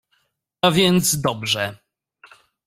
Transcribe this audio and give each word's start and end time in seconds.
—A 0.65 0.71
więc 0.71 1.21
dobrze. 1.21 1.77